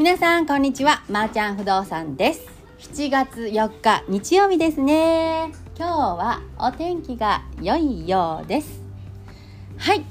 [0.00, 1.04] 皆さんこんにちは。
[1.10, 2.40] まー、ちゃん不動産です。
[2.78, 5.52] 7月4日日曜日ですね。
[5.76, 8.80] 今日はお天気が良いようです。
[9.76, 10.02] はい。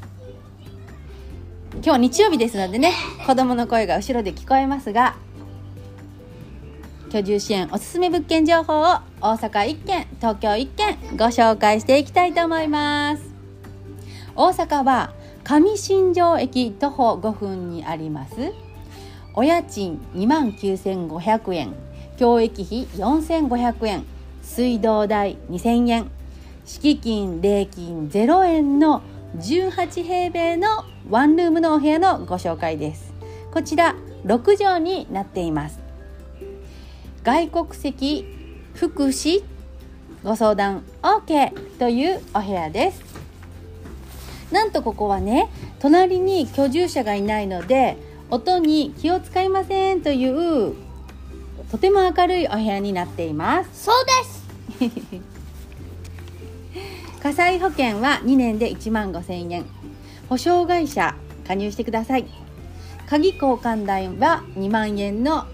[1.84, 2.94] 今日日曜日ですのでね
[3.26, 5.16] 子供の声が後ろで聞こえますが
[7.12, 8.84] 居住支援おすすめ物件情報を
[9.22, 13.24] 大阪1軒東京1軒ご紹介していきたいと思います。
[14.36, 18.69] 大阪は上新庄駅徒歩5分にあります。
[19.34, 21.74] お家賃2万9500円
[22.18, 24.06] 教育費4500円
[24.42, 26.12] 水道代2000円
[26.66, 29.02] 敷金礼金0円の
[29.38, 30.68] 18平米の
[31.10, 33.14] ワンルームのお部屋のご紹介です。
[33.52, 35.80] こちら6畳になっています。
[37.24, 38.26] 外国籍
[38.74, 39.44] 福祉
[40.24, 43.04] ご相談 OK というお部屋です。
[44.52, 45.50] なんとここはね
[45.80, 47.98] 隣に居住者がいないので
[48.32, 50.76] 音に気を使いませんという
[51.72, 53.86] とても明るいお部屋になっています。
[53.86, 53.96] そう
[54.80, 55.20] です。
[57.22, 59.66] 火災保険は2年で1万5000円
[60.30, 61.16] 保証会社
[61.48, 62.26] 加入してください。
[63.08, 65.46] 鍵交換代は2万円の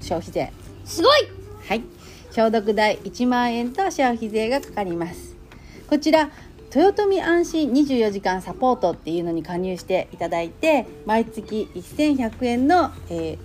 [0.00, 0.52] 消費税。
[0.84, 1.28] すごい。
[1.68, 1.82] はい。
[2.30, 5.36] 消毒代1万円と消費税がかかります。
[5.88, 6.30] こちら
[6.74, 13.38] 豊臣安心24時間サポートっていうのに加入していただいて毎月1100円の、えー、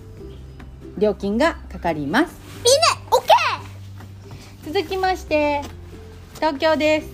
[0.96, 2.34] 料金がかかります。
[2.64, 5.60] いいねオッケ続きまして
[6.36, 7.08] 東京です。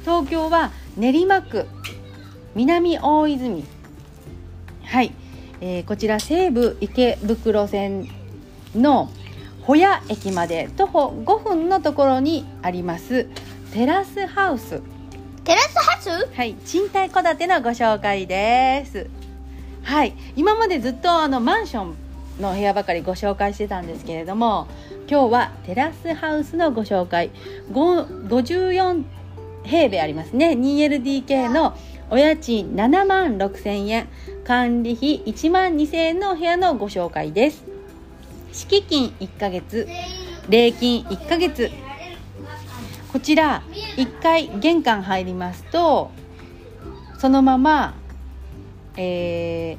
[0.00, 1.66] 東京は練馬区
[2.56, 3.64] 南大泉。
[4.82, 5.12] はい、
[5.60, 8.08] えー、こちら西武池袋線
[8.74, 9.10] の
[9.62, 13.28] 保谷駅まで徒歩5分のところにあります
[13.72, 14.82] テラスハウス。
[15.46, 16.36] テラスハウス？
[16.36, 19.08] はい賃貸戸建てのご紹介です。
[19.84, 21.94] はい今までずっとあのマンション
[22.40, 24.66] の部屋ばかりご紹介してたんですけれども
[25.08, 27.30] 今日はテラスハウスのご紹介。
[27.70, 29.04] 54
[29.62, 30.50] 平米ありますね。
[30.50, 31.76] 2LDK の
[32.10, 34.08] お家賃7万6千円。
[34.44, 37.62] 管理費1万2千円のお部屋のご紹介です。
[38.52, 39.86] 敷金1ヶ月。
[40.48, 41.70] 礼金1ヶ月
[43.16, 43.62] こちら
[43.96, 46.10] 1回玄関入りますと
[47.16, 47.94] そのまま、
[48.94, 49.78] え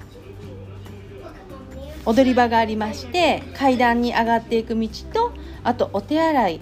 [2.03, 5.33] ー、踊り場がありまして階段に上がっていく道と
[5.63, 6.61] あとお手洗い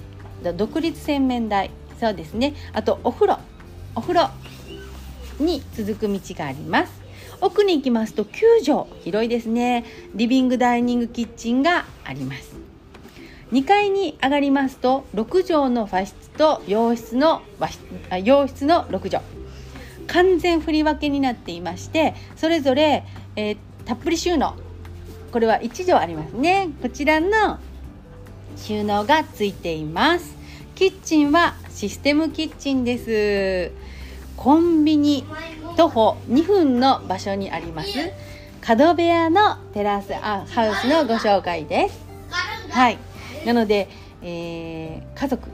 [0.58, 2.54] 独立洗面台そうですね。
[2.74, 3.40] あとお風呂
[3.96, 4.30] お風呂
[5.40, 6.92] に続く道があります。
[7.40, 9.86] 奥に行きますと9畳広いですね。
[10.14, 12.54] リビングダイニングキッチンがあります。
[13.54, 17.80] 2階に上がりますと6畳の和室と洋室の和室
[18.24, 19.24] 洋室の6畳。
[20.08, 23.04] 完全振り分けになっていましてそれぞれ、
[23.36, 24.56] えー、たっぷり収納。
[25.32, 26.70] これは1畳ありますね。
[26.82, 27.60] こちらの
[28.56, 30.36] 収納がついています。
[30.76, 33.72] キッチンはシステムキッチンです。
[34.38, 35.26] コンビニ
[35.76, 37.90] 徒歩2分の場所にあります。
[38.62, 42.06] 角部屋のテラスあハウスのご紹介です。
[42.70, 42.98] はい。
[43.46, 43.90] なので、
[44.22, 45.50] えー、家族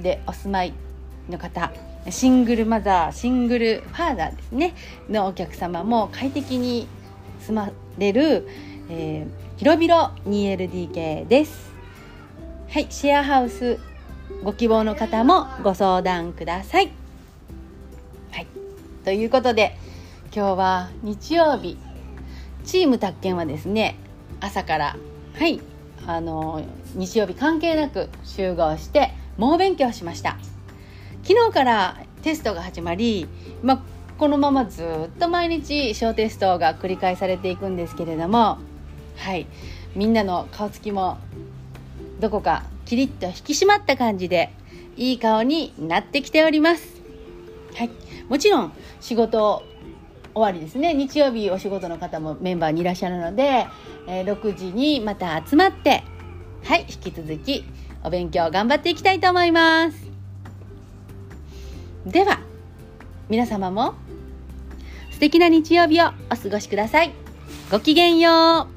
[0.00, 0.74] でお住まい
[1.28, 1.72] の方
[2.10, 4.74] シングルマザーシングルファーザーですね
[5.08, 6.86] のお客様も快適に
[7.40, 8.48] 住まれる、
[8.88, 11.72] えー、広々 2LDK です。
[12.68, 13.78] はいシェアハウス
[14.42, 16.90] ご希望の方もご相談ください。
[18.30, 18.46] はい
[19.04, 19.76] ということで
[20.34, 21.78] 今日は日曜日。
[22.64, 23.96] チーム宅建はですね
[24.40, 24.96] 朝から
[25.34, 25.60] はい
[26.06, 26.62] あの
[26.94, 30.36] 日曜日関係なく集合して猛勉強しました。
[31.22, 33.28] 昨日からテストが始まり、
[33.62, 33.80] まあ、
[34.18, 38.58] このままずっと毎日小テストが繰り返されていくんですけれども
[39.16, 39.46] はい
[39.94, 41.18] みんなの顔つきも
[42.20, 44.52] どこかキリッと引き締まった感じで
[44.96, 47.02] いい顔になってきております。
[47.74, 47.90] はい
[48.28, 49.62] もちろん仕事
[50.34, 50.94] 終わりですね。
[50.94, 53.66] 日曜日お仕事の方もメンバーにいらっしゃるので、
[54.06, 56.02] えー、6時にまた集まって
[56.64, 57.64] はい引き続き
[58.06, 60.06] お勉強頑張っていきたいと思います。
[62.06, 62.38] では
[63.28, 63.94] 皆様も
[65.10, 67.12] 素敵な日曜日をお過ごしください。
[67.68, 68.75] ごきげんよう。